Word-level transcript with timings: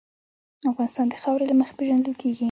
افغانستان 0.71 1.05
د 1.09 1.13
خاوره 1.21 1.45
له 1.47 1.55
مخې 1.59 1.73
پېژندل 1.79 2.13
کېږي. 2.21 2.39